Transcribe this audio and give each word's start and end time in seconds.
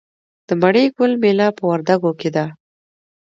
د 0.47 0.49
مڼې 0.61 0.83
ګل 0.97 1.11
میله 1.21 1.47
په 1.57 1.63
وردګو 1.69 2.11
کې 2.19 2.29
ده. 2.35 2.45